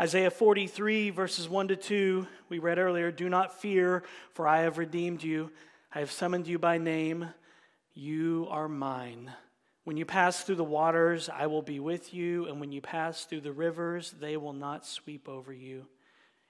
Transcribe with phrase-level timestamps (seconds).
[0.00, 4.78] Isaiah 43, verses 1 to 2, we read earlier Do not fear, for I have
[4.78, 5.50] redeemed you.
[5.92, 7.30] I have summoned you by name.
[7.94, 9.32] You are mine.
[9.82, 12.46] When you pass through the waters, I will be with you.
[12.46, 15.86] And when you pass through the rivers, they will not sweep over you.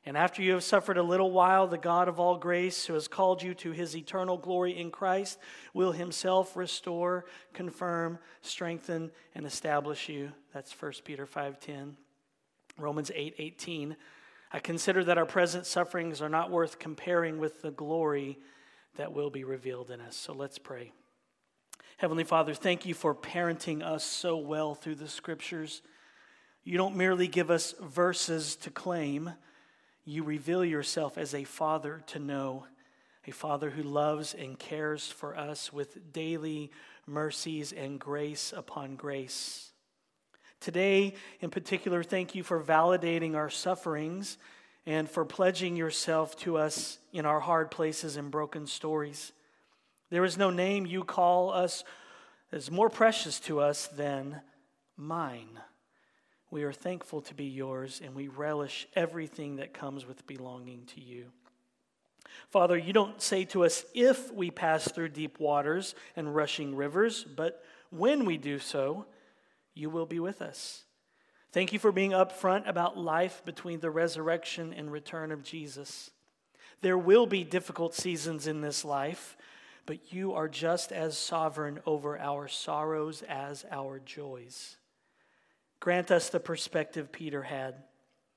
[0.05, 3.09] And after you have suffered a little while, the God of all grace, who has
[3.09, 5.39] called you to his eternal glory in Christ,
[5.73, 7.25] will himself restore,
[7.55, 10.33] confirm, strengthen, and establish you.
[10.53, 11.97] That's 1 Peter 5:10.
[12.79, 13.97] Romans 8 18.
[14.51, 18.39] I consider that our present sufferings are not worth comparing with the glory
[18.97, 20.17] that will be revealed in us.
[20.17, 20.93] So let's pray.
[21.99, 25.83] Heavenly Father, thank you for parenting us so well through the scriptures.
[26.63, 29.33] You don't merely give us verses to claim,
[30.05, 32.67] you reveal yourself as a father to know,
[33.27, 36.71] a father who loves and cares for us with daily
[37.07, 39.68] mercies and grace upon grace.
[40.61, 44.39] Today, in particular, thank you for validating our sufferings
[44.87, 49.33] and for pledging yourself to us in our hard places and broken stories.
[50.11, 51.85] There is no name you call us
[52.51, 54.41] that is more precious to us than
[54.97, 55.61] mine.
[56.51, 61.01] We are thankful to be yours, and we relish everything that comes with belonging to
[61.01, 61.27] you.
[62.49, 67.23] Father, you don't say to us if we pass through deep waters and rushing rivers,
[67.25, 69.05] but when we do so,
[69.75, 70.85] you will be with us.
[71.53, 76.11] Thank you for being upfront about life between the resurrection and return of Jesus.
[76.83, 79.37] There will be difficult seasons in this life,
[79.87, 84.77] but you are just as sovereign over our sorrows as our joys.
[85.81, 87.77] Grant us the perspective Peter had.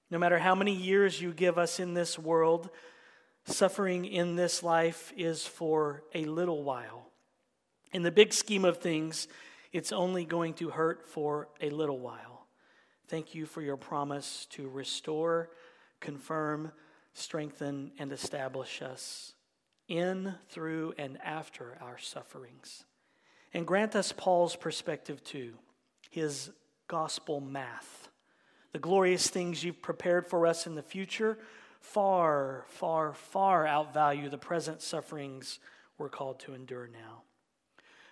[0.09, 2.69] No matter how many years you give us in this world,
[3.45, 7.07] suffering in this life is for a little while.
[7.91, 9.27] In the big scheme of things,
[9.71, 12.47] it's only going to hurt for a little while.
[13.07, 15.49] Thank you for your promise to restore,
[15.99, 16.71] confirm,
[17.13, 19.33] strengthen, and establish us
[19.87, 22.85] in, through, and after our sufferings.
[23.53, 25.55] And grant us Paul's perspective too,
[26.09, 26.51] his
[26.87, 28.09] gospel math.
[28.71, 31.37] The glorious things you've prepared for us in the future
[31.81, 35.59] far, far, far outvalue the present sufferings
[35.97, 37.23] we're called to endure now.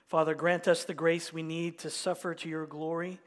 [0.10, 3.20] Father, grant us the grace we need to suffer to your glory,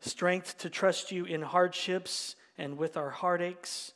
[0.00, 3.94] strength to trust you in hardships and with our heartaches,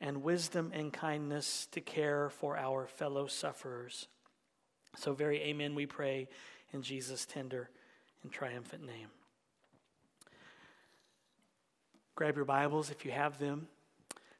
[0.00, 4.08] and wisdom and kindness to care for our fellow sufferers.
[4.96, 6.26] So, very amen, we pray
[6.72, 7.70] in Jesus' tender
[8.24, 9.06] and triumphant name.
[12.16, 13.68] Grab your Bibles if you have them.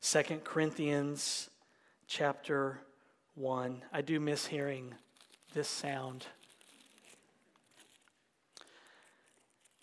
[0.01, 1.51] Second Corinthians
[2.09, 2.81] chapter
[3.37, 3.85] 1.
[3.93, 4.95] I do miss hearing
[5.55, 6.27] this sound.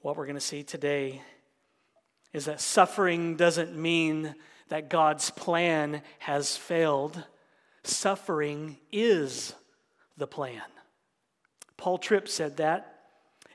[0.02, 1.22] What we're going to see today
[2.32, 4.34] is that suffering doesn't mean
[4.70, 7.22] that God's plan has failed.
[7.84, 9.54] Suffering is
[10.16, 10.62] the plan.
[11.76, 12.96] Paul Tripp said that.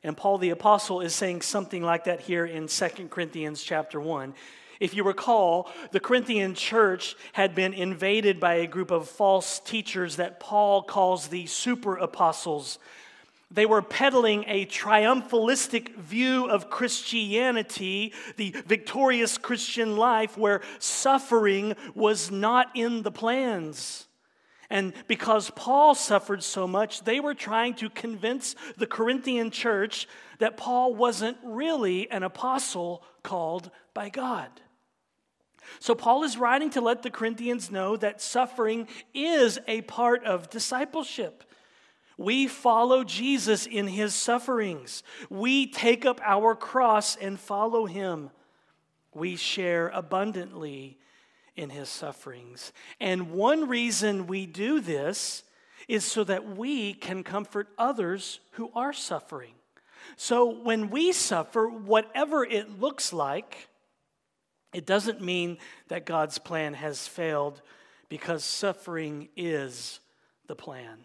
[0.03, 4.35] And Paul the apostle is saying something like that here in 2 Corinthians chapter 1.
[4.81, 10.17] If you recall, the Corinthian church had been invaded by a group of false teachers
[10.17, 12.79] that Paul calls the super apostles.
[13.55, 22.33] They were peddling a triumphalistic view of Christianity, the victorious Christian life, where suffering was
[22.33, 24.09] not in the plans.
[24.71, 30.57] And because Paul suffered so much, they were trying to convince the Corinthian church that
[30.57, 34.49] Paul wasn't really an apostle called by God.
[35.79, 40.51] So, Paul is writing to let the Corinthians know that suffering is a part of
[40.51, 41.45] discipleship.
[42.17, 45.03] We follow Jesus in his sufferings.
[45.29, 48.31] We take up our cross and follow him.
[49.15, 50.99] We share abundantly
[51.57, 52.73] in his sufferings.
[53.01, 55.43] And one reason we do this
[55.89, 59.55] is so that we can comfort others who are suffering.
[60.17, 63.69] So when we suffer, whatever it looks like,
[64.73, 65.59] it doesn't mean
[65.89, 67.63] that God's plan has failed
[68.09, 70.01] because suffering is
[70.47, 70.99] the plan.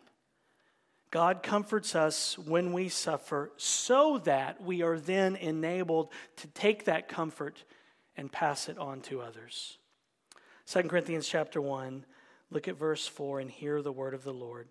[1.11, 7.07] God comforts us when we suffer so that we are then enabled to take that
[7.07, 7.63] comfort
[8.15, 9.77] and pass it on to others.
[10.67, 12.05] 2 Corinthians chapter 1,
[12.51, 14.67] look at verse 4 and hear the word of the Lord.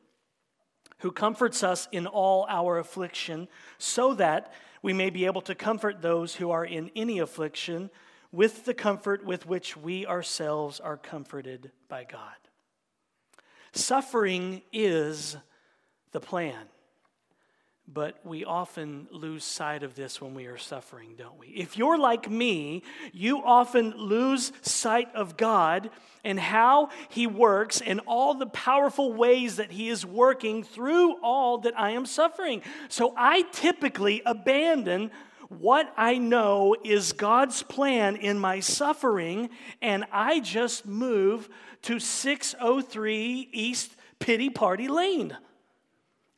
[0.99, 3.49] Who comforts us in all our affliction,
[3.79, 4.53] so that
[4.83, 7.91] we may be able to comfort those who are in any affliction
[8.31, 12.35] with the comfort with which we ourselves are comforted by God.
[13.73, 15.37] Suffering is
[16.13, 16.67] the plan.
[17.91, 21.47] But we often lose sight of this when we are suffering, don't we?
[21.49, 22.83] If you're like me,
[23.15, 25.89] you often lose sight of God
[26.23, 31.59] and how He works and all the powerful ways that He is working through all
[31.59, 32.61] that I am suffering.
[32.91, 35.11] So I typically abandon
[35.49, 39.49] what I know is God's plan in my suffering,
[39.81, 41.49] and I just move
[41.83, 45.35] to 603 East Pity Party Lane.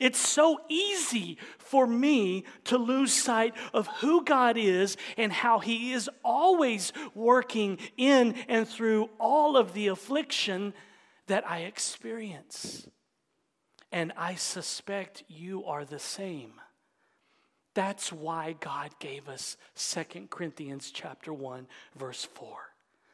[0.01, 5.93] It's so easy for me to lose sight of who God is and how He
[5.93, 10.73] is always working in and through all of the affliction
[11.27, 12.89] that I experience.
[13.93, 16.55] And I suspect you are the same.
[17.75, 21.67] That's why God gave us Second Corinthians chapter 1
[21.97, 22.57] verse 4.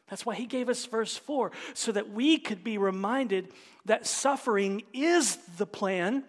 [0.08, 3.48] That's why he gave us verse 4 so that we could be reminded
[3.86, 6.24] that suffering is the plan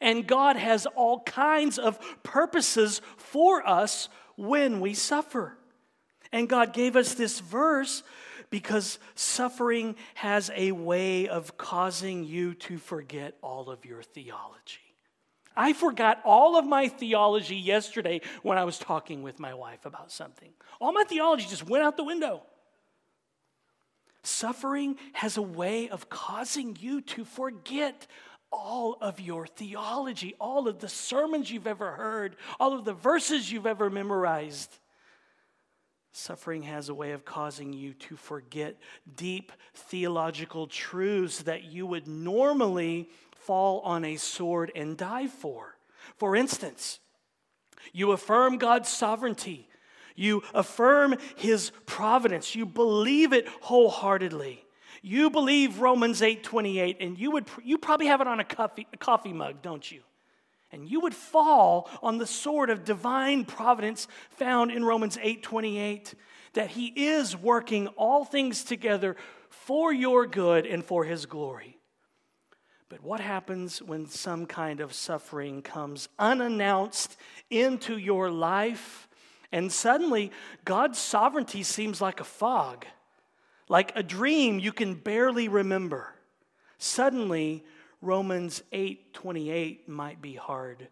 [0.00, 5.56] and God has all kinds of purposes for us when we suffer.
[6.32, 8.02] And God gave us this verse
[8.50, 14.78] because suffering has a way of causing you to forget all of your theology.
[15.56, 20.10] I forgot all of my theology yesterday when I was talking with my wife about
[20.10, 20.50] something.
[20.80, 22.42] All my theology just went out the window.
[24.22, 28.06] Suffering has a way of causing you to forget
[28.52, 33.50] all of your theology, all of the sermons you've ever heard, all of the verses
[33.50, 34.78] you've ever memorized.
[36.12, 38.76] Suffering has a way of causing you to forget
[39.16, 45.74] deep theological truths that you would normally fall on a sword and die for.
[46.16, 47.00] For instance,
[47.92, 49.68] you affirm God's sovereignty,
[50.14, 54.61] you affirm His providence, you believe it wholeheartedly.
[55.02, 58.96] You believe Romans 8:28 and you would you probably have it on a coffee, a
[58.96, 60.02] coffee mug, don't you?
[60.70, 66.14] And you would fall on the sword of divine providence found in Romans 8:28
[66.52, 69.16] that he is working all things together
[69.50, 71.78] for your good and for his glory.
[72.88, 77.16] But what happens when some kind of suffering comes unannounced
[77.50, 79.08] into your life
[79.50, 80.30] and suddenly
[80.64, 82.86] God's sovereignty seems like a fog?
[83.68, 86.14] Like a dream you can barely remember.
[86.78, 87.64] Suddenly,
[88.00, 90.88] Romans 8:28 might be hard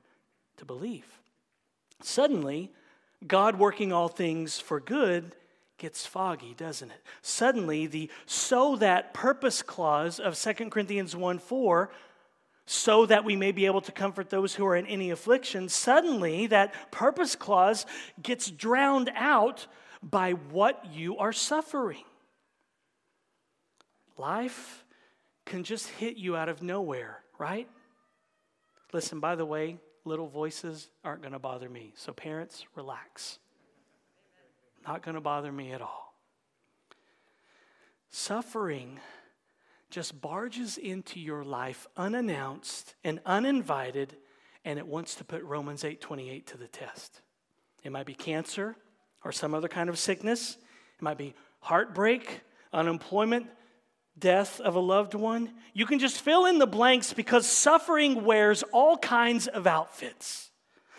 [0.57, 1.07] to believe.
[2.03, 2.73] Suddenly,
[3.27, 5.37] God working all things for good
[5.77, 7.03] gets foggy, doesn't it?
[7.23, 11.91] Suddenly, the so that purpose clause of 2 Corinthians 1 4,
[12.67, 16.47] so that we may be able to comfort those who are in any affliction, suddenly
[16.47, 17.85] that purpose clause
[18.23, 19.67] gets drowned out
[20.03, 22.05] by what you are suffering.
[24.21, 24.85] Life
[25.47, 27.67] can just hit you out of nowhere, right?
[28.93, 31.95] Listen, by the way, little voices aren't going to bother me.
[31.97, 33.39] So, parents, relax.
[34.87, 36.15] Not going to bother me at all.
[38.11, 39.01] Suffering
[39.89, 44.19] just barges into your life unannounced and uninvited,
[44.67, 47.23] and it wants to put Romans 8:28 to the test.
[47.83, 48.77] It might be cancer
[49.25, 50.59] or some other kind of sickness.
[50.99, 53.47] It might be heartbreak, unemployment,
[54.19, 55.51] death of a loved one.
[55.73, 60.51] You can just fill in the blanks because suffering wears all kinds of outfits.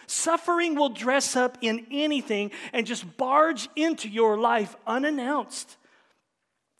[0.07, 5.77] Suffering will dress up in anything and just barge into your life unannounced.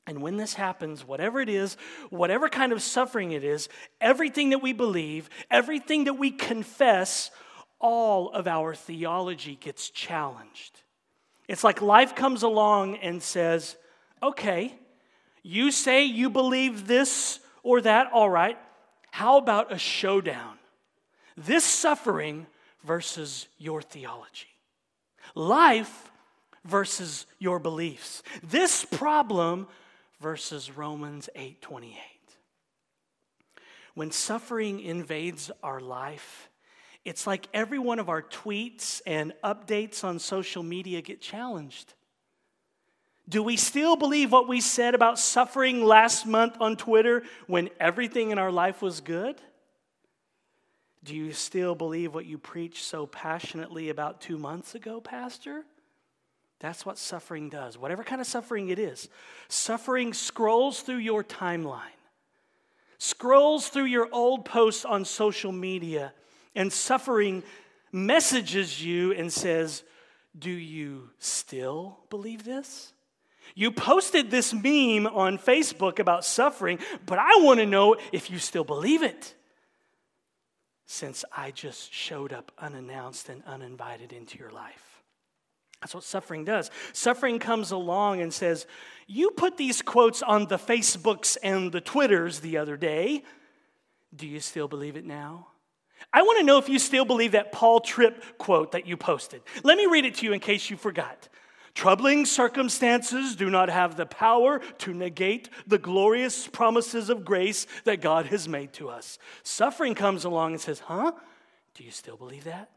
[0.08, 1.78] And when this happens, whatever it is,
[2.10, 3.70] whatever kind of suffering it is,
[4.02, 7.32] everything that we believe, everything that we confess,
[7.80, 10.82] all of our theology gets challenged.
[11.48, 13.78] It's like life comes along and says,
[14.22, 14.74] okay,
[15.44, 18.58] you say you believe this or that, all right.
[19.12, 20.58] How about a showdown?
[21.36, 22.48] This suffering
[22.84, 24.48] versus your theology.
[25.36, 26.12] Life
[26.66, 28.24] versus your beliefs.
[28.44, 29.68] This problem
[30.20, 31.98] versus Romans 8:28.
[33.94, 36.50] When suffering invades our life,
[37.04, 41.94] it's like every one of our tweets and updates on social media get challenged.
[43.30, 48.32] Do we still believe what we said about suffering last month on Twitter when everything
[48.32, 49.42] in our life was good?
[51.04, 55.64] Do you still believe what you preached so passionately about two months ago, Pastor?
[56.60, 59.10] That's what suffering does, whatever kind of suffering it is.
[59.48, 61.98] Suffering scrolls through your timeline,
[63.00, 66.14] scrolls through your old posts on social media,
[66.54, 67.42] and suffering
[67.92, 69.84] messages you and says,
[70.38, 72.94] Do you still believe this?
[73.56, 78.40] You posted this meme on Facebook about suffering, but I want to know if you
[78.40, 79.36] still believe it.
[80.92, 85.02] since I just showed up unannounced and uninvited into your life.
[85.80, 86.70] That's what suffering does.
[86.92, 88.68] Suffering comes along and says,
[89.08, 93.24] You put these quotes on the Facebooks and the Twitters the other day.
[94.14, 95.48] Do you still believe it now?
[96.12, 99.42] I want to know if you still believe that Paul Tripp quote that you posted.
[99.64, 101.30] Let me read it to you in case you forgot.
[101.74, 108.02] Troubling circumstances do not have the power to negate the glorious promises of grace that
[108.02, 109.18] God has made to us.
[109.44, 111.14] Suffering comes along and says, Huh?
[111.76, 112.70] Do you still believe that?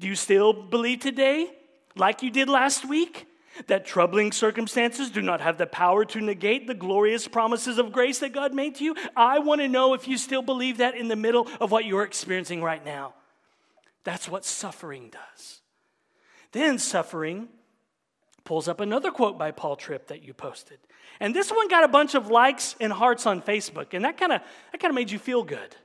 [0.00, 1.50] Do you still believe today,
[1.96, 3.26] like you did last week,
[3.66, 8.18] that troubling circumstances do not have the power to negate the glorious promises of grace
[8.18, 8.96] that God made to you?
[9.14, 12.02] I want to know if you still believe that in the middle of what you're
[12.02, 13.14] experiencing right now.
[14.02, 15.60] That's what suffering does.
[16.52, 17.48] Then suffering
[18.44, 20.78] pulls up another quote by Paul Tripp that you posted.
[21.20, 24.32] And this one got a bunch of likes and hearts on Facebook, and that kind
[24.32, 24.40] of
[24.72, 25.76] that kind of made you feel good.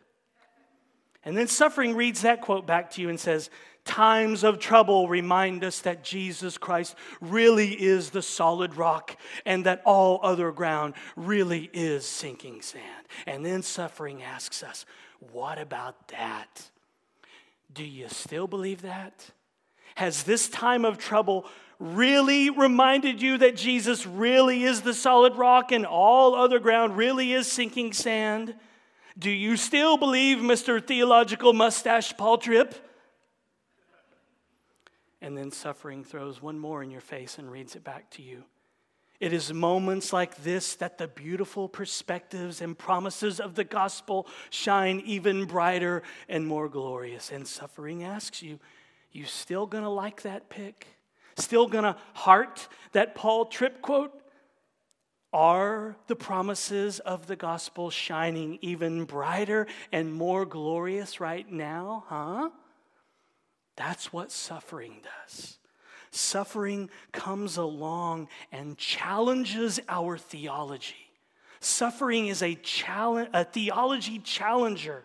[1.23, 3.49] And then suffering reads that quote back to you and says,
[3.85, 9.81] Times of trouble remind us that Jesus Christ really is the solid rock and that
[9.85, 12.83] all other ground really is sinking sand.
[13.25, 14.85] And then suffering asks us,
[15.31, 16.69] What about that?
[17.73, 19.31] Do you still believe that?
[19.95, 21.45] Has this time of trouble
[21.79, 27.33] really reminded you that Jesus really is the solid rock and all other ground really
[27.33, 28.53] is sinking sand?
[29.17, 30.86] Do you still believe Mr.
[30.86, 32.75] Theological Mustache Paul Tripp?
[35.21, 38.43] And then suffering throws one more in your face and reads it back to you.
[39.19, 45.01] It is moments like this that the beautiful perspectives and promises of the gospel shine
[45.05, 47.29] even brighter and more glorious.
[47.29, 48.59] And suffering asks you,
[49.12, 50.88] you still gonna like that pic?
[51.39, 54.13] Still gonna heart that Paul Tripp quote?
[55.31, 62.05] Are the promises of the gospel shining even brighter and more glorious right now?
[62.08, 62.50] Huh?
[63.75, 65.60] That's what suffering does.
[66.12, 71.12] Suffering comes along and challenges our theology.
[71.60, 75.03] Suffering is a, challenge, a theology challenger.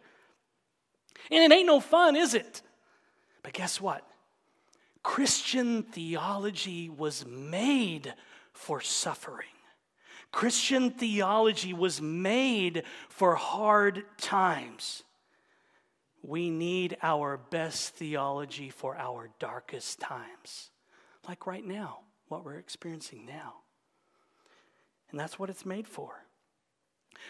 [1.31, 2.63] And it ain't no fun, is it?
[3.43, 4.09] But guess what?
[5.05, 8.13] Christian theology was made
[8.53, 9.47] for suffering.
[10.33, 15.05] Christian theology was made for hard times.
[16.23, 20.71] We need our best theology for our darkest times,
[21.29, 23.57] like right now, what we're experiencing now.
[25.11, 26.25] And that's what it's made for.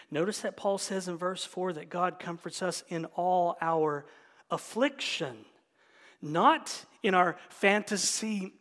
[0.09, 4.05] Notice that Paul says in verse 4 that God comforts us in all our
[4.49, 5.45] affliction,
[6.25, 8.53] not in our fantasy,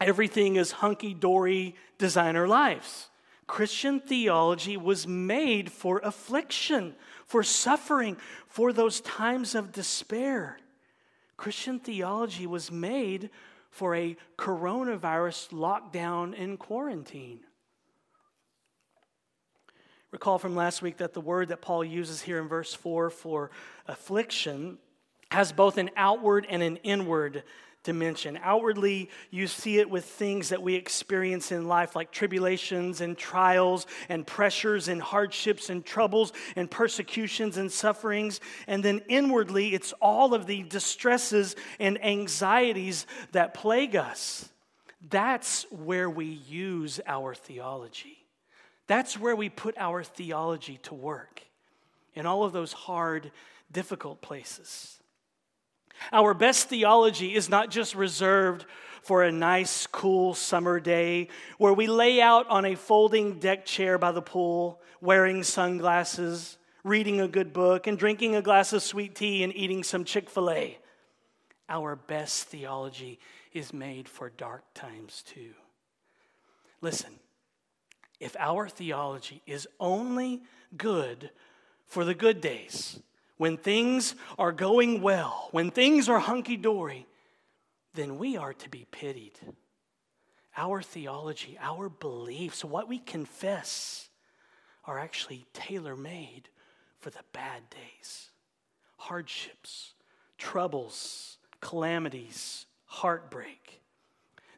[0.00, 3.08] everything is hunky dory designer lives.
[3.46, 6.94] Christian theology was made for affliction,
[7.26, 8.16] for suffering,
[8.46, 10.58] for those times of despair.
[11.36, 13.30] Christian theology was made
[13.70, 17.40] for a coronavirus lockdown and quarantine.
[20.10, 23.50] Recall from last week that the word that Paul uses here in verse 4 for
[23.86, 24.78] affliction
[25.30, 27.44] has both an outward and an inward
[27.82, 28.38] dimension.
[28.42, 33.86] Outwardly, you see it with things that we experience in life, like tribulations and trials
[34.08, 38.40] and pressures and hardships and troubles and persecutions and sufferings.
[38.66, 44.48] And then inwardly, it's all of the distresses and anxieties that plague us.
[45.08, 48.18] That's where we use our theology.
[48.86, 51.42] That's where we put our theology to work
[52.14, 53.30] in all of those hard,
[53.72, 54.99] difficult places.
[56.12, 58.64] Our best theology is not just reserved
[59.02, 61.28] for a nice, cool summer day
[61.58, 67.20] where we lay out on a folding deck chair by the pool, wearing sunglasses, reading
[67.20, 70.50] a good book, and drinking a glass of sweet tea and eating some Chick fil
[70.50, 70.78] A.
[71.68, 73.18] Our best theology
[73.52, 75.52] is made for dark times too.
[76.80, 77.12] Listen,
[78.18, 80.42] if our theology is only
[80.76, 81.30] good
[81.86, 83.00] for the good days,
[83.40, 87.06] when things are going well, when things are hunky dory,
[87.94, 89.38] then we are to be pitied.
[90.58, 94.10] Our theology, our beliefs, what we confess
[94.84, 96.50] are actually tailor made
[96.98, 98.28] for the bad days,
[98.98, 99.94] hardships,
[100.36, 103.80] troubles, calamities, heartbreak.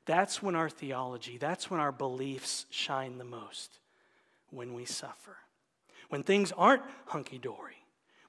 [0.07, 3.79] That's when our theology, that's when our beliefs shine the most,
[4.51, 5.37] when we suffer.
[6.09, 7.82] When things aren't hunky dory,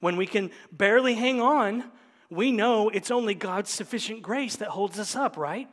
[0.03, 1.81] when we can barely hang on,
[2.29, 5.69] we know it's only God's sufficient grace that holds us up, right?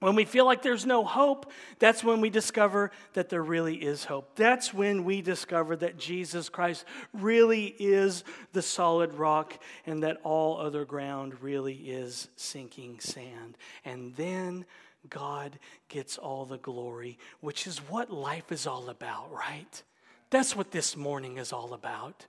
[0.00, 4.04] When we feel like there's no hope, that's when we discover that there really is
[4.04, 4.36] hope.
[4.36, 6.84] That's when we discover that Jesus Christ
[7.14, 13.56] really is the solid rock and that all other ground really is sinking sand.
[13.86, 14.66] And then
[15.08, 15.58] God
[15.88, 19.82] gets all the glory, which is what life is all about, right?
[20.28, 22.26] That's what this morning is all about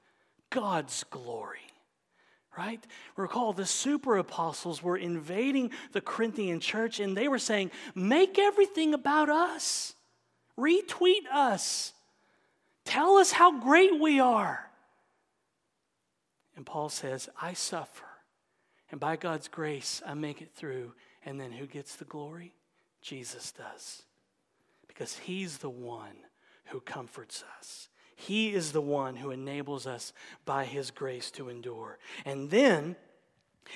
[0.49, 1.59] God's glory
[2.57, 2.83] right?
[3.15, 8.93] Recall the super apostles were invading the Corinthian church and they were saying, Make everything
[8.93, 9.93] about us,
[10.57, 11.93] retweet us,
[12.83, 14.69] tell us how great we are.
[16.55, 18.07] And Paul says, I suffer,
[18.89, 20.93] and by God's grace, I make it through.
[21.23, 22.53] And then who gets the glory?
[23.01, 24.01] Jesus does.
[24.87, 26.15] Because he's the one
[26.67, 27.89] who comforts us.
[28.19, 30.11] He is the one who enables us
[30.43, 31.99] by His grace to endure.
[32.25, 32.95] And then,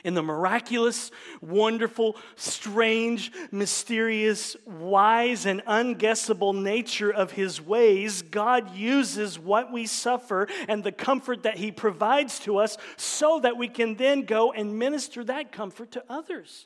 [0.04, 9.38] in the miraculous, wonderful, strange, mysterious, wise, and unguessable nature of His ways, God uses
[9.38, 13.96] what we suffer and the comfort that He provides to us so that we can
[13.96, 16.66] then go and minister that comfort to others.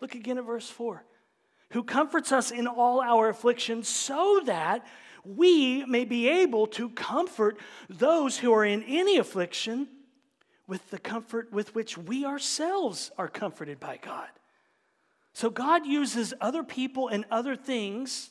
[0.00, 1.04] Look again at verse 4
[1.72, 4.86] who comforts us in all our afflictions so that
[5.24, 7.58] we may be able to comfort
[7.88, 9.88] those who are in any affliction
[10.66, 14.28] with the comfort with which we ourselves are comforted by God.
[15.32, 18.30] So God uses other people and other things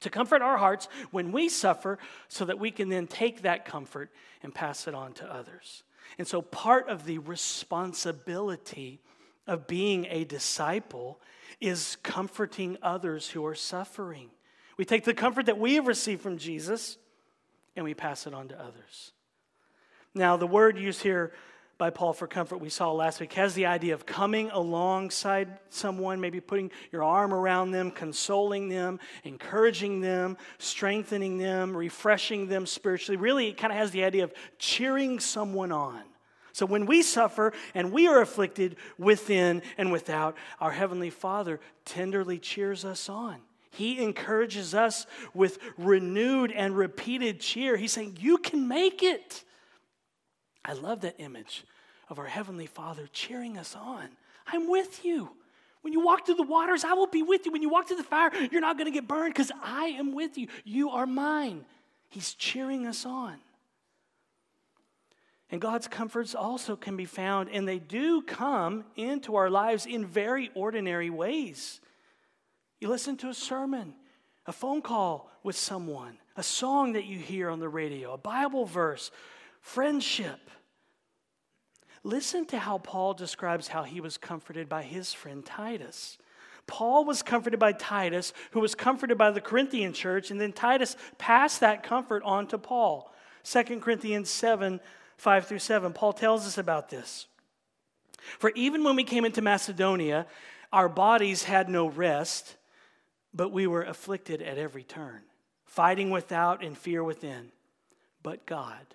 [0.00, 4.10] to comfort our hearts when we suffer so that we can then take that comfort
[4.42, 5.84] and pass it on to others.
[6.18, 9.00] And so part of the responsibility
[9.46, 11.20] of being a disciple
[11.60, 14.30] is comforting others who are suffering.
[14.82, 16.98] We take the comfort that we have received from Jesus
[17.76, 19.12] and we pass it on to others.
[20.12, 21.32] Now, the word used here
[21.78, 26.20] by Paul for comfort we saw last week has the idea of coming alongside someone,
[26.20, 33.16] maybe putting your arm around them, consoling them, encouraging them, strengthening them, refreshing them spiritually.
[33.16, 36.02] Really, it kind of has the idea of cheering someone on.
[36.50, 42.40] So when we suffer and we are afflicted within and without, our Heavenly Father tenderly
[42.40, 43.42] cheers us on.
[43.72, 47.76] He encourages us with renewed and repeated cheer.
[47.76, 49.44] He's saying, You can make it.
[50.64, 51.64] I love that image
[52.08, 54.08] of our Heavenly Father cheering us on.
[54.46, 55.30] I'm with you.
[55.80, 57.52] When you walk through the waters, I will be with you.
[57.52, 60.14] When you walk through the fire, you're not going to get burned because I am
[60.14, 60.48] with you.
[60.64, 61.64] You are mine.
[62.08, 63.38] He's cheering us on.
[65.50, 70.06] And God's comforts also can be found, and they do come into our lives in
[70.06, 71.80] very ordinary ways.
[72.82, 73.94] You listen to a sermon,
[74.44, 78.64] a phone call with someone, a song that you hear on the radio, a Bible
[78.64, 79.12] verse,
[79.60, 80.50] friendship.
[82.02, 86.18] Listen to how Paul describes how he was comforted by his friend Titus.
[86.66, 90.96] Paul was comforted by Titus, who was comforted by the Corinthian church, and then Titus
[91.18, 93.14] passed that comfort on to Paul.
[93.44, 94.80] 2 Corinthians 7
[95.18, 97.28] 5 through 7, Paul tells us about this.
[98.40, 100.26] For even when we came into Macedonia,
[100.72, 102.56] our bodies had no rest
[103.34, 105.22] but we were afflicted at every turn,
[105.64, 107.52] fighting without and fear within.
[108.22, 108.94] But God,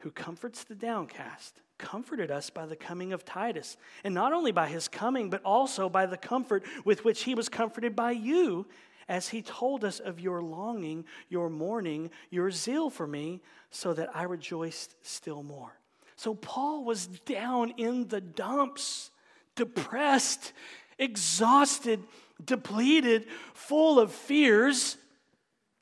[0.00, 4.68] who comforts the downcast, comforted us by the coming of Titus, and not only by
[4.68, 8.66] his coming, but also by the comfort with which he was comforted by you,
[9.08, 14.14] as he told us of your longing, your mourning, your zeal for me, so that
[14.14, 15.78] I rejoiced still more.
[16.14, 19.10] So Paul was down in the dumps,
[19.54, 20.52] depressed,
[20.98, 22.02] exhausted
[22.44, 24.96] depleted, full of fears.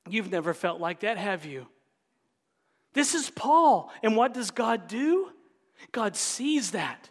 [0.09, 1.67] You've never felt like that, have you?
[2.93, 3.93] This is Paul.
[4.03, 5.31] And what does God do?
[5.93, 7.11] God sees that.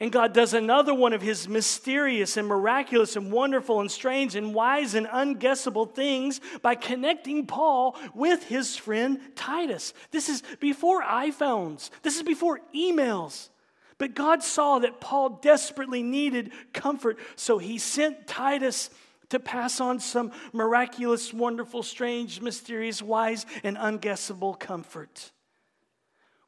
[0.00, 4.52] And God does another one of his mysterious and miraculous and wonderful and strange and
[4.52, 9.94] wise and unguessable things by connecting Paul with his friend Titus.
[10.10, 13.50] This is before iPhones, this is before emails.
[13.98, 18.90] But God saw that Paul desperately needed comfort, so he sent Titus
[19.30, 25.32] to pass on some miraculous, wonderful, strange, mysterious, wise, and unguessable comfort.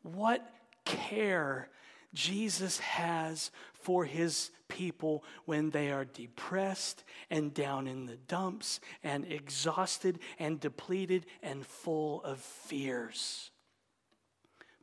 [0.02, 0.48] What
[0.84, 1.68] care
[2.14, 9.24] Jesus has for his people when they are depressed and down in the dumps and
[9.30, 13.50] exhausted and depleted and full of fears.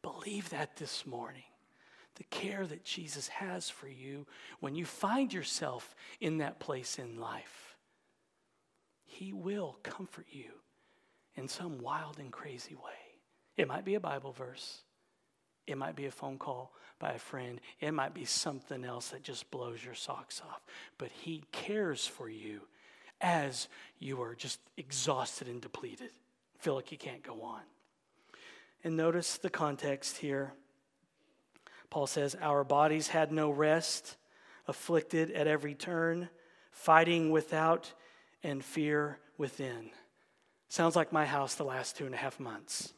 [0.02, 1.44] Believe that this morning
[2.16, 4.26] the care that Jesus has for you
[4.60, 7.76] when you find yourself in that place in life.
[9.06, 10.52] He will comfort you
[11.36, 12.92] in some wild and crazy way.
[13.58, 14.82] It might be a Bible verse,
[15.68, 19.24] it might be a phone call by a friend, it might be something else that
[19.24, 20.62] just blows your socks off.
[20.98, 22.62] But He cares for you
[23.22, 23.68] as
[24.00, 26.12] you are just exhausted and depleted,
[26.60, 27.62] feel like you can't go on.
[28.84, 30.54] And notice the context here.
[31.94, 34.18] Paul says, Our bodies had no rest,
[34.68, 36.28] afflicted at every turn,
[36.72, 37.94] fighting without
[38.42, 39.92] and fear within.
[40.70, 42.96] Sounds like my house the last two and a half months.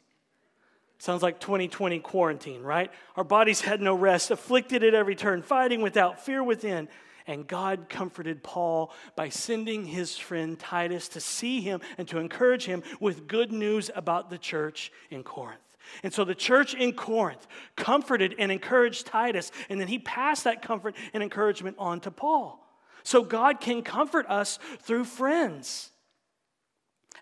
[0.96, 2.90] Sounds like 2020 quarantine, right?
[3.16, 6.88] Our bodies had no rest, afflicted at every turn, fighting without fear within.
[7.26, 12.64] And God comforted Paul by sending his friend Titus to see him and to encourage
[12.64, 15.65] him with good news about the church in Corinth.
[16.02, 17.46] And so the church in Corinth
[17.76, 22.62] comforted and encouraged Titus, and then he passed that comfort and encouragement on to Paul.
[23.02, 25.90] So God can comfort us through friends,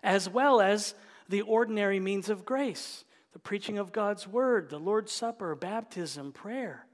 [0.03, 0.95] as well as
[1.29, 6.87] the ordinary means of grace the preaching of God's word, the Lord's Supper, baptism, prayer.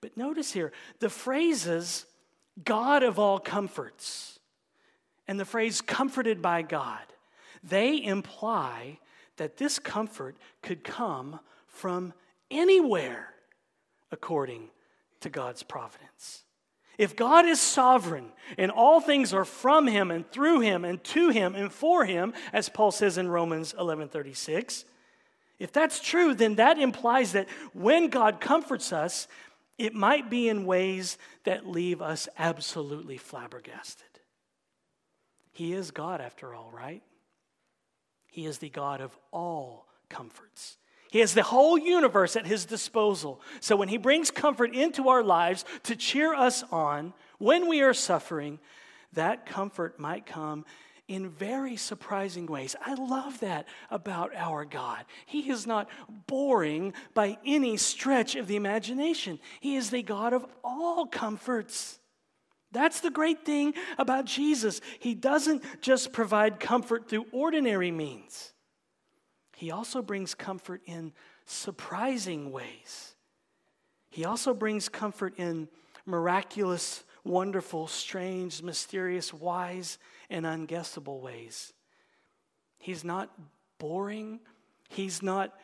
[0.00, 2.06] But notice here the phrases
[2.62, 4.38] God of all comforts
[5.26, 7.02] and the phrase comforted by God,
[7.62, 9.00] they imply
[9.36, 12.12] that this comfort could come from
[12.50, 13.34] anywhere
[14.10, 14.68] according
[15.20, 16.44] to God's providence.
[16.98, 21.30] If God is sovereign and all things are from him and through him and to
[21.30, 24.84] him and for him, as Paul says in Romans 11:36,
[25.58, 29.26] if that's true, then that implies that when God comforts us,
[29.78, 34.06] it might be in ways that leave us absolutely flabbergasted.
[35.52, 37.02] He is God, after all, right?
[38.32, 40.78] He is the God of all comforts.
[41.10, 43.42] He has the whole universe at his disposal.
[43.60, 47.92] So when he brings comfort into our lives to cheer us on when we are
[47.92, 48.58] suffering,
[49.12, 50.64] that comfort might come
[51.08, 52.74] in very surprising ways.
[52.80, 55.04] I love that about our God.
[55.26, 55.90] He is not
[56.26, 61.98] boring by any stretch of the imagination, He is the God of all comforts.
[62.72, 64.80] That's the great thing about Jesus.
[64.98, 68.52] He doesn't just provide comfort through ordinary means,
[69.56, 71.12] He also brings comfort in
[71.46, 73.14] surprising ways.
[74.10, 75.68] He also brings comfort in
[76.04, 81.72] miraculous, wonderful, strange, mysterious, wise, and unguessable ways.
[82.78, 83.30] He's not
[83.78, 84.40] boring.
[84.88, 85.54] He's not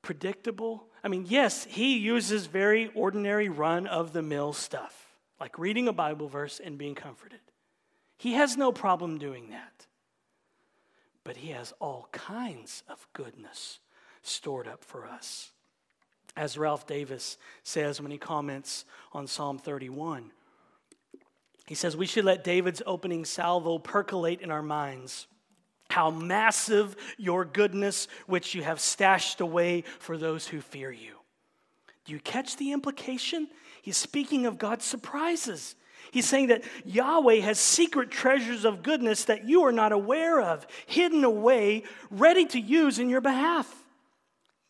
[0.00, 0.86] predictable.
[1.04, 5.01] I mean, yes, he uses very ordinary run of the mill stuff
[5.42, 7.40] like reading a Bible verse and being comforted.
[8.16, 9.88] He has no problem doing that.
[11.24, 13.80] But he has all kinds of goodness
[14.22, 15.50] stored up for us.
[16.36, 20.30] As Ralph Davis says when he comments on Psalm 31,
[21.66, 25.26] he says, We should let David's opening salvo percolate in our minds.
[25.90, 31.16] How massive your goodness, which you have stashed away for those who fear you.
[32.04, 33.48] Do you catch the implication?
[33.82, 35.74] He's speaking of God's surprises.
[36.12, 40.66] He's saying that Yahweh has secret treasures of goodness that you are not aware of,
[40.86, 43.72] hidden away, ready to use in your behalf.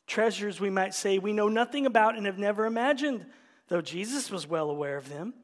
[0.07, 3.27] Treasures, we might say, we know nothing about and have never imagined,
[3.69, 5.35] though Jesus was well aware of them.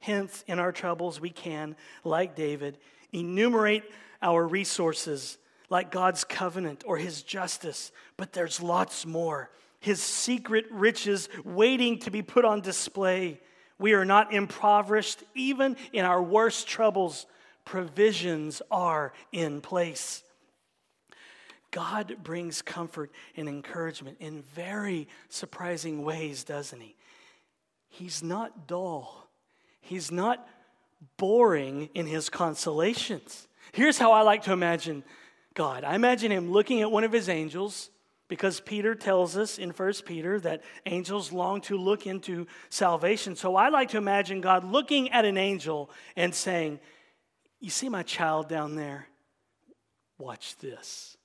[0.00, 2.78] Hence, in our troubles, we can, like David,
[3.12, 3.84] enumerate
[4.22, 5.38] our resources
[5.70, 12.10] like God's covenant or his justice, but there's lots more his secret riches waiting to
[12.10, 13.40] be put on display.
[13.78, 17.26] We are not impoverished, even in our worst troubles,
[17.64, 20.22] provisions are in place.
[21.70, 26.96] God brings comfort and encouragement in very surprising ways, doesn't He?
[27.88, 29.28] He's not dull,
[29.80, 30.48] He's not
[31.16, 33.46] boring in His consolations.
[33.72, 35.04] Here's how I like to imagine
[35.54, 37.90] God I imagine Him looking at one of His angels
[38.28, 43.34] because Peter tells us in 1 Peter that angels long to look into salvation.
[43.34, 46.78] So I like to imagine God looking at an angel and saying,
[47.58, 49.08] You see my child down there?
[50.18, 51.16] Watch this.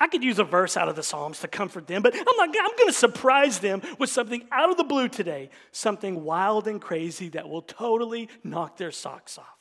[0.00, 2.50] I could use a verse out of the Psalms to comfort them, but I'm like,
[2.50, 6.80] I'm going to surprise them with something out of the blue today, something wild and
[6.80, 9.57] crazy that will totally knock their socks off.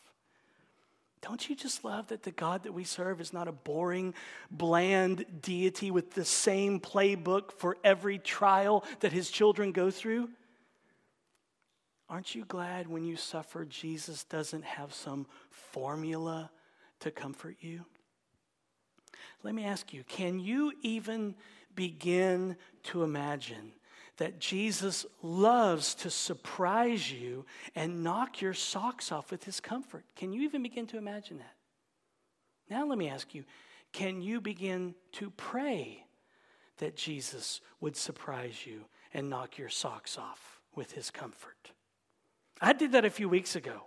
[1.28, 4.14] Don't you just love that the God that we serve is not a boring,
[4.50, 10.30] bland deity with the same playbook for every trial that his children go through?
[12.08, 16.50] Aren't you glad when you suffer, Jesus doesn't have some formula
[17.02, 17.84] to comfort you?
[19.44, 21.36] Let me ask you can you even
[21.76, 23.74] begin to imagine
[24.18, 30.04] that Jesus loves to surprise you and knock your socks off with his comfort.
[30.16, 31.56] Can you even begin to imagine that?
[32.70, 33.46] Now, let me ask you
[33.94, 36.04] can you begin to pray
[36.78, 41.72] that Jesus would surprise you and knock your socks off with his comfort?
[42.62, 43.84] I did that a few weeks ago.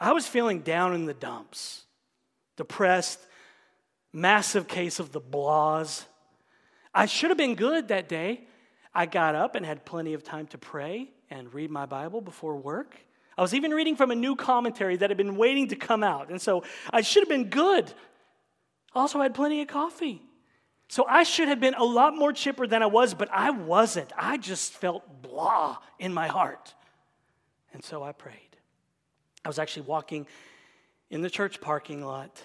[0.00, 1.84] I was feeling down in the dumps.
[2.56, 3.20] depressed,
[4.12, 6.04] massive case of the blahs.
[6.92, 8.48] I should have been good that day.
[8.94, 12.56] I got up and had plenty of time to pray and read my Bible before
[12.56, 12.96] work.
[13.36, 16.30] I was even reading from a new commentary that had been waiting to come out.
[16.30, 17.92] And so I should have been good.
[18.94, 20.22] Also, I had plenty of coffee.
[20.88, 24.10] So I should have been a lot more chipper than I was, but I wasn't.
[24.16, 26.74] I just felt blah in my heart.
[27.72, 28.34] And so I prayed.
[29.44, 30.26] I was actually walking
[31.10, 32.42] in the church parking lot,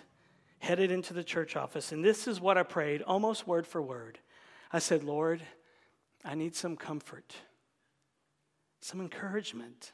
[0.59, 4.19] headed into the church office, and this is what I prayed, almost word for word.
[4.71, 5.41] I said, Lord,
[6.23, 7.35] I need some comfort,
[8.81, 9.91] some encouragement.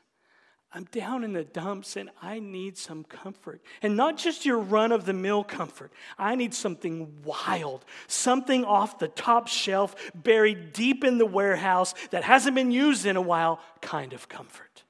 [0.72, 3.62] I'm down in the dumps and I need some comfort.
[3.82, 5.92] And not just your run of the mill comfort.
[6.18, 12.24] I need something wild, something off the top shelf, buried deep in the warehouse that
[12.24, 14.84] hasn't been used in a while kind of comfort.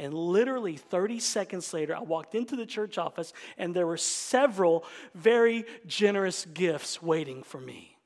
[0.00, 4.84] And literally 30 seconds later, I walked into the church office and there were several
[5.14, 7.99] very generous gifts waiting for me.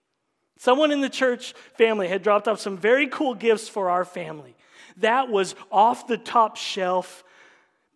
[0.56, 4.56] Someone in the church family had dropped off some very cool gifts for our family.
[4.98, 7.24] That was off the top shelf,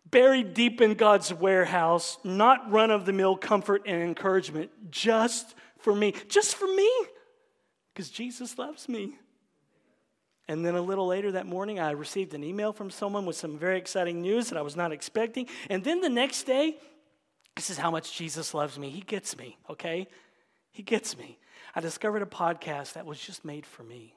[0.09, 5.95] buried deep in God's warehouse, not run of the mill comfort and encouragement, just for
[5.95, 6.13] me.
[6.27, 6.91] Just for me,
[7.93, 9.13] because Jesus loves me.
[10.49, 13.57] And then a little later that morning, I received an email from someone with some
[13.57, 15.47] very exciting news that I was not expecting.
[15.69, 16.77] And then the next day,
[17.55, 18.89] this is how much Jesus loves me.
[18.89, 20.07] He gets me, okay?
[20.71, 21.37] He gets me.
[21.75, 24.15] I discovered a podcast that was just made for me.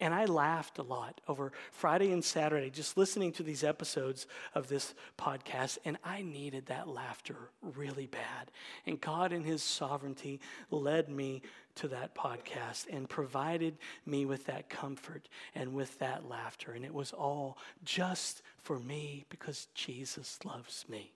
[0.00, 4.68] And I laughed a lot over Friday and Saturday just listening to these episodes of
[4.68, 5.78] this podcast.
[5.84, 8.50] And I needed that laughter really bad.
[8.86, 11.42] And God, in His sovereignty, led me
[11.76, 16.72] to that podcast and provided me with that comfort and with that laughter.
[16.72, 21.12] And it was all just for me because Jesus loves me.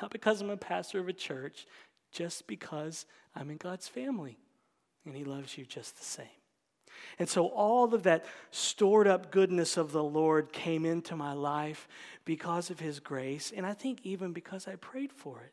[0.00, 1.66] Not because I'm a pastor of a church,
[2.12, 4.38] just because I'm in God's family.
[5.06, 6.26] And He loves you just the same.
[7.18, 11.88] And so all of that stored up goodness of the Lord came into my life
[12.24, 15.52] because of His grace, and I think even because I prayed for it.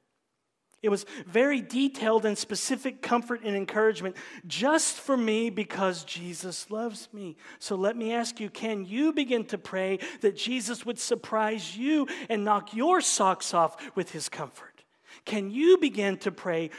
[0.83, 7.07] It was very detailed and specific comfort and encouragement just for me because Jesus loves
[7.13, 7.37] me.
[7.57, 12.09] So let me ask you can you begin to pray that Jesus would surprise you
[12.29, 14.83] and knock your socks off with his comfort?
[15.23, 16.69] Can you begin to pray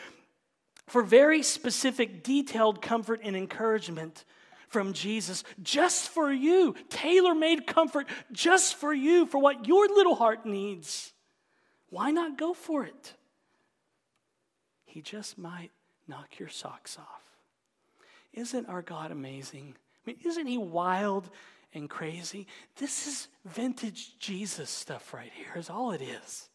[0.87, 4.25] for very specific, detailed comfort and encouragement
[4.69, 10.17] from Jesus just for you, tailor made comfort just for you, for what your little
[10.17, 11.13] heart needs.
[11.91, 13.15] Why not go for it?
[14.85, 15.71] He just might
[16.09, 17.23] knock your socks off.
[18.33, 19.75] Isn't our God amazing?
[19.77, 21.31] I mean, isn't He wild
[21.73, 22.47] and crazy?
[22.77, 26.49] This is vintage Jesus stuff right here, is all it is.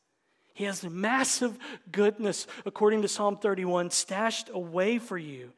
[0.53, 1.57] He has massive
[1.91, 5.51] goodness, according to Psalm 31, stashed away for you.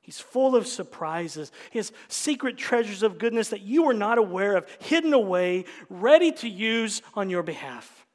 [0.00, 1.52] He's full of surprises.
[1.70, 6.32] He has secret treasures of goodness that you are not aware of, hidden away, ready
[6.32, 8.06] to use on your behalf.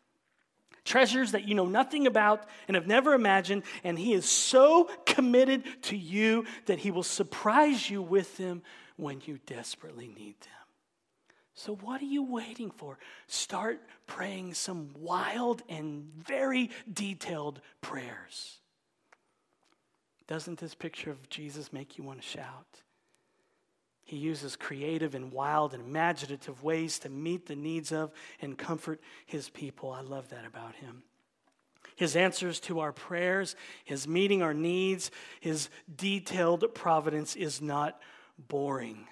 [0.85, 5.63] Treasures that you know nothing about and have never imagined, and He is so committed
[5.83, 8.63] to you that He will surprise you with them
[8.97, 10.49] when you desperately need them.
[11.55, 12.97] So, what are you waiting for?
[13.27, 18.59] Start praying some wild and very detailed prayers.
[20.27, 22.81] Doesn't this picture of Jesus make you want to shout?
[24.03, 28.11] He uses creative and wild and imaginative ways to meet the needs of
[28.41, 29.91] and comfort his people.
[29.91, 31.03] I love that about him.
[31.95, 38.01] His answers to our prayers, his meeting our needs, his detailed providence is not
[38.37, 39.07] boring.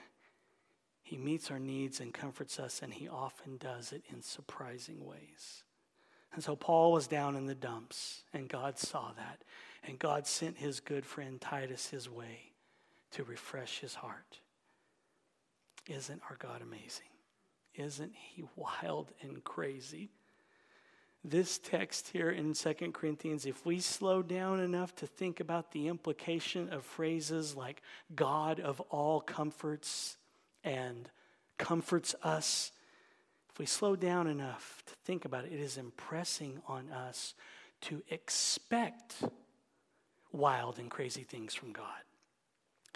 [1.12, 5.66] He meets our needs and comforts us, and he often does it in surprising ways.
[6.34, 9.44] And so Paul was down in the dumps, and God saw that.
[9.84, 12.54] And God sent his good friend Titus his way
[13.12, 14.40] to refresh his heart.
[15.86, 17.12] Isn't our God amazing?
[17.76, 20.12] Isn't he wild and crazy?
[21.26, 25.90] This text here in 2 Corinthians, if we slow down enough to think about the
[25.90, 27.82] implication of phrases like
[28.16, 30.16] God of all comforts
[30.64, 31.10] and
[31.58, 32.72] comforts us,
[33.52, 37.34] if we slow down enough to think about it, it is impressing on us
[37.82, 39.16] to expect
[40.32, 41.86] wild and crazy things from God.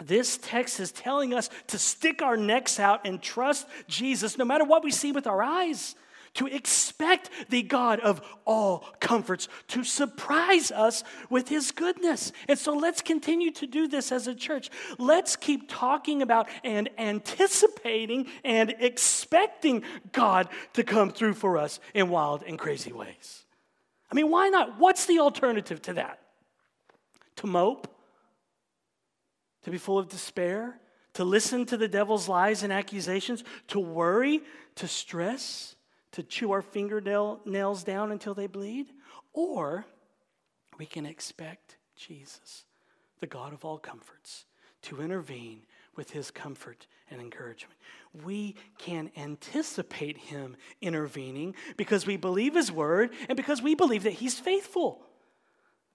[0.04, 4.66] This text is telling us to stick our necks out and trust Jesus no matter
[4.66, 5.96] what we see with our eyes,
[6.36, 12.32] to expect the God of all comforts to surprise us with his goodness.
[12.48, 14.70] And so let's continue to do this as a church.
[15.00, 22.10] Let's keep talking about and anticipating and expecting God to come through for us in
[22.10, 23.46] wild and crazy ways.
[24.12, 24.80] I mean, why not?
[24.80, 26.20] What's the alternative to that?
[27.38, 27.88] To mope?
[29.64, 30.80] To be full of despair?
[31.14, 33.44] To listen to the devil's lies and accusations?
[33.70, 34.42] To worry?
[34.76, 35.75] To stress?
[36.16, 38.88] To chew our fingernails down until they bleed?
[39.34, 39.86] Or
[40.78, 42.64] we can expect Jesus,
[43.20, 44.46] the God of all comforts,
[44.84, 45.62] to intervene
[45.96, 47.78] with his comfort and encouragement.
[48.24, 54.14] We can anticipate him intervening because we believe his word and because we believe that
[54.14, 55.02] he's faithful.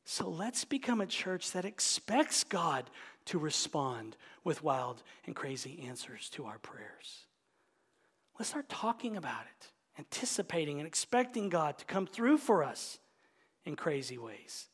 [0.04, 2.90] So let's become a church that expects God
[3.26, 7.26] to respond with wild and crazy answers to our prayers.
[8.38, 12.98] Let's start talking about it, anticipating and expecting God to come through for us
[13.64, 14.68] in crazy ways.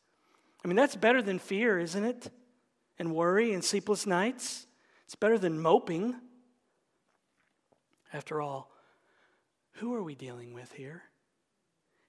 [0.65, 2.31] I mean, that's better than fear, isn't it?
[2.99, 4.67] And worry and sleepless nights.
[5.05, 6.15] It's better than moping.
[8.13, 8.71] After all,
[9.73, 11.03] who are we dealing with here?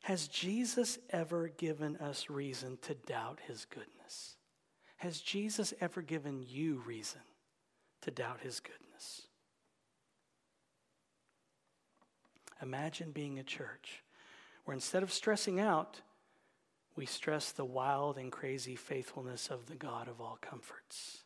[0.03, 4.37] Has Jesus ever given us reason to doubt his goodness?
[4.97, 7.21] Has Jesus ever given you reason
[8.01, 8.86] to doubt his goodness?
[12.61, 14.03] Imagine being a church
[14.65, 16.01] where instead of stressing out,
[16.95, 21.23] we stress the wild and crazy faithfulness of the God of all comforts.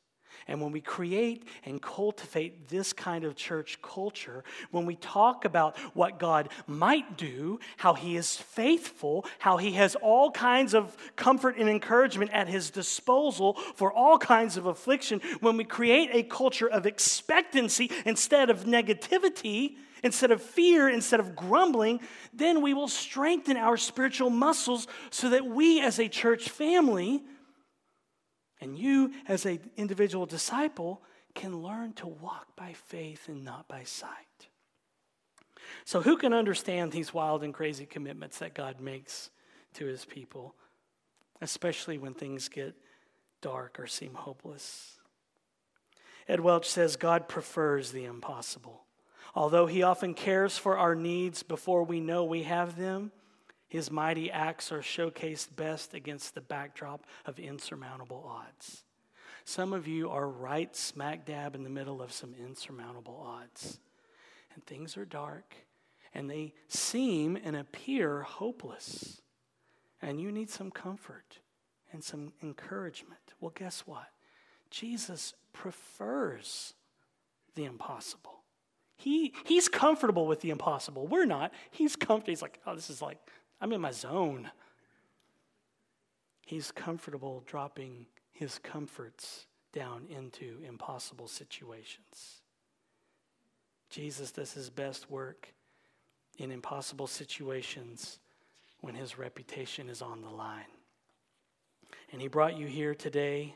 [0.47, 5.77] And when we create and cultivate this kind of church culture, when we talk about
[5.95, 11.57] what God might do, how He is faithful, how He has all kinds of comfort
[11.57, 16.69] and encouragement at His disposal for all kinds of affliction, when we create a culture
[16.69, 21.99] of expectancy instead of negativity, instead of fear, instead of grumbling,
[22.33, 27.23] then we will strengthen our spiritual muscles so that we as a church family
[28.59, 31.01] and you as an individual disciple
[31.33, 34.09] can learn to walk by faith and not by sight.
[35.85, 39.29] So, who can understand these wild and crazy commitments that God makes
[39.75, 40.55] to his people,
[41.41, 42.75] especially when things get
[43.41, 44.97] dark or seem hopeless?
[46.27, 48.80] Ed Welch says God prefers the impossible.
[49.33, 53.11] Although he often cares for our needs before we know we have them,
[53.67, 58.83] his mighty acts are showcased best against the backdrop of insurmountable odds.
[59.45, 63.79] Some of you are right smack dab in the middle of some insurmountable odds.
[64.53, 65.55] And things are dark,
[66.13, 69.21] and they seem and appear hopeless.
[70.01, 71.39] And you need some comfort
[71.93, 73.21] and some encouragement.
[73.39, 74.09] Well, guess what?
[74.69, 76.73] Jesus prefers
[77.55, 78.40] the impossible.
[79.01, 81.07] He, he's comfortable with the impossible.
[81.07, 81.51] We're not.
[81.71, 82.31] He's comfortable.
[82.31, 83.17] He's like, oh, this is like,
[83.59, 84.51] I'm in my zone.
[86.45, 92.41] He's comfortable dropping his comforts down into impossible situations.
[93.89, 95.51] Jesus does his best work
[96.37, 98.19] in impossible situations
[98.81, 100.65] when his reputation is on the line.
[102.11, 103.55] And he brought you here today.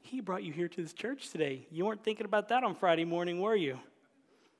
[0.00, 1.68] He brought you here to this church today.
[1.70, 3.78] You weren't thinking about that on Friday morning, were you?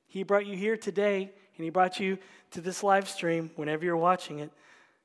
[0.09, 2.18] He brought you here today, and He brought you
[2.51, 4.51] to this live stream whenever you're watching it,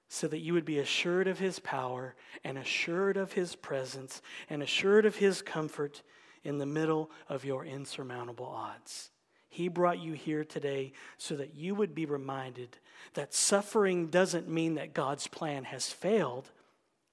[0.07, 4.63] so that you would be assured of His power and assured of His presence and
[4.63, 6.01] assured of His comfort
[6.43, 9.11] in the middle of your insurmountable odds.
[9.49, 12.77] He brought you here today so that you would be reminded
[13.13, 16.49] that suffering doesn't mean that God's plan has failed.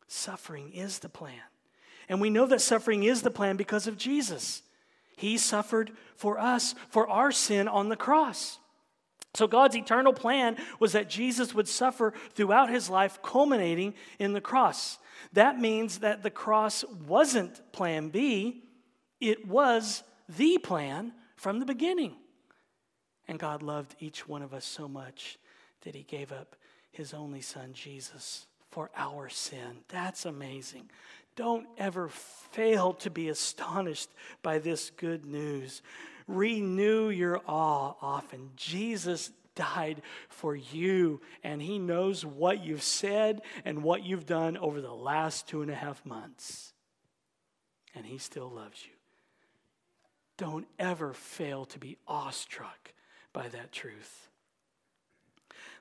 [0.07, 1.43] Suffering is the plan.
[2.09, 4.63] And we know that suffering is the plan because of Jesus.
[5.21, 8.59] He suffered for us, for our sin on the cross.
[9.35, 14.41] So, God's eternal plan was that Jesus would suffer throughout his life, culminating in the
[14.41, 14.99] cross.
[15.35, 18.65] That means that the cross wasn't plan B,
[19.21, 22.17] it was the plan from the beginning.
[23.29, 25.39] And God loved each one of us so much
[25.83, 26.57] that he gave up
[26.93, 29.85] his only son, Jesus, for our sin.
[29.89, 30.91] That's amazing.
[31.37, 34.11] Don't ever fail to be astonished
[34.43, 35.83] by this good news.
[36.27, 38.51] Renew your awe often.
[38.57, 44.81] Jesus died for you, and He knows what you've said and what you've done over
[44.81, 46.73] the last two and a half months.
[47.95, 48.93] And He still loves you.
[50.37, 52.95] Don't ever fail to be awestruck
[53.33, 54.29] by that truth.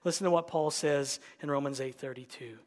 [0.03, 2.57] Listen to what Paul says in Romans 8:32.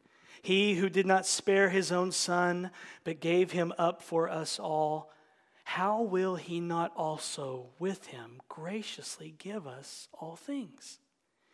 [0.42, 2.70] He who did not spare his own son,
[3.04, 5.12] but gave him up for us all,
[5.64, 10.98] how will he not also with him graciously give us all things?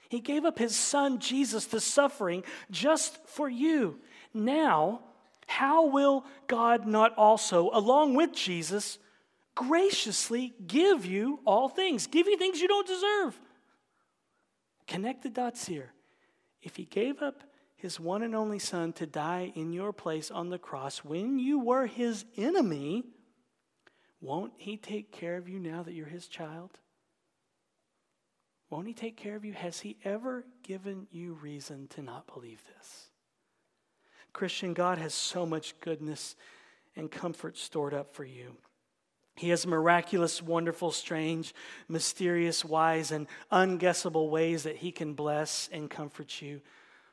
[0.09, 4.01] He gave up his son Jesus to suffering just for you.
[4.33, 5.03] Now,
[5.47, 8.99] how will God not also, along with Jesus,
[9.55, 12.07] graciously give you all things?
[12.07, 13.39] Give you things you don't deserve.
[14.87, 15.93] Connect the dots here.
[16.63, 17.43] If he gave up
[17.79, 21.61] his one and only Son to die in your place on the cross when you
[21.61, 23.05] were his enemy,
[24.21, 26.73] won't he take care of you now that you're his child?
[28.69, 29.53] Won't he take care of you?
[29.53, 33.11] Has he ever given you reason to not believe this?
[34.33, 36.35] Christian, God has so much goodness
[36.97, 38.57] and comfort stored up for you.
[39.37, 41.55] He has miraculous, wonderful, strange,
[41.89, 46.61] mysterious, wise, and unguessable ways that He can bless and comfort you.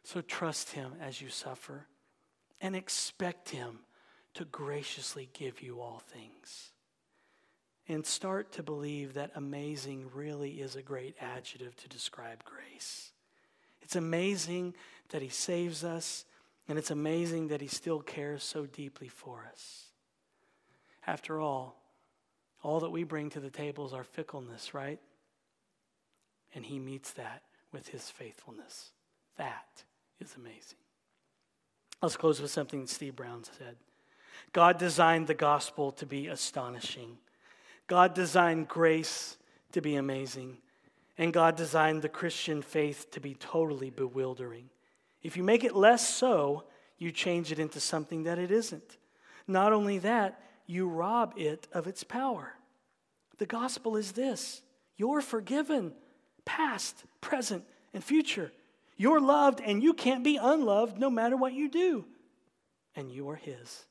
[0.05, 1.87] So trust Him as you suffer
[2.61, 3.79] and expect Him
[4.35, 6.71] to graciously give you all things.
[7.87, 13.11] And start to believe that amazing really is a great adjective to describe grace.
[13.81, 14.75] It's amazing
[15.09, 16.25] that He saves us,
[16.69, 19.87] and it's amazing that He still cares so deeply for us.
[21.05, 21.81] After all,
[22.63, 24.99] all that we bring to the table is our fickleness, right?
[26.55, 28.91] And he meets that with his faithfulness.
[29.37, 29.83] That
[30.19, 30.77] is amazing.
[32.01, 33.75] Let's close with something Steve Brown said.
[34.53, 37.17] God designed the gospel to be astonishing.
[37.87, 39.37] God designed grace
[39.71, 40.57] to be amazing.
[41.17, 44.69] And God designed the Christian faith to be totally bewildering.
[45.23, 46.65] If you make it less so,
[46.97, 48.97] you change it into something that it isn't.
[49.47, 52.53] Not only that, you rob it of its power.
[53.37, 54.61] The gospel is this
[54.97, 55.93] you're forgiven,
[56.45, 57.63] past, present,
[57.93, 58.51] and future.
[58.97, 62.05] You're loved, and you can't be unloved no matter what you do.
[62.95, 63.85] And you are His.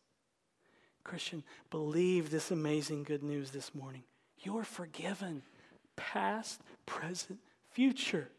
[1.02, 4.04] Christian, believe this amazing good news this morning.
[4.38, 5.42] You're forgiven,
[5.96, 7.38] past, present,
[7.72, 8.30] future.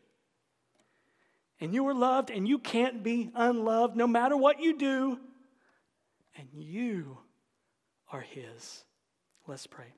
[1.62, 5.20] And you are loved, and you can't be unloved no matter what you do.
[6.38, 7.20] And you
[8.12, 8.84] are His.
[9.48, 9.94] Let's pray.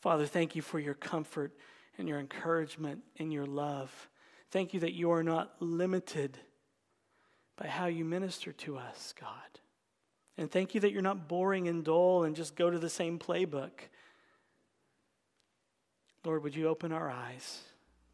[0.00, 1.52] Father, thank you for your comfort
[1.98, 4.08] and your encouragement and your love.
[4.50, 6.38] Thank you that you are not limited
[7.56, 9.30] by how you minister to us, God.
[10.38, 13.18] And thank you that you're not boring and dull and just go to the same
[13.18, 13.70] playbook.
[16.24, 17.62] Lord, would you open our eyes?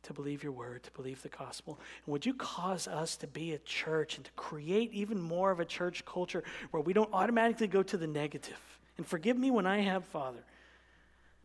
[0.02, 1.78] to believe your word, to believe the gospel.
[2.04, 5.60] And would you cause us to be a church and to create even more of
[5.60, 8.58] a church culture where we don't automatically go to the negative?
[8.98, 10.44] And forgive me when I have, Father,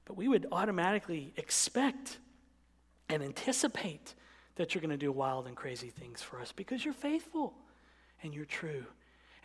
[0.06, 2.18] but we would automatically expect
[3.10, 4.16] and anticipate
[4.58, 7.54] that your going to do wild and crazy things for us because you're faithful
[8.22, 8.86] and you're true.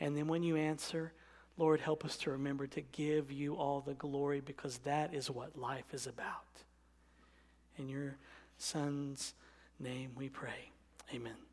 [0.01, 1.13] And then when you answer,
[1.59, 5.57] Lord, help us to remember to give you all the glory because that is what
[5.57, 6.65] life is about.
[7.79, 8.17] In you're
[8.59, 9.35] Son's
[9.79, 10.71] name we pray.
[11.15, 11.52] Amen.